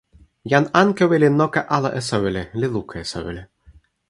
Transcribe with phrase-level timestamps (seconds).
[0.53, 3.43] jan Ankewi li noka ala e soweli, li luka e soweli.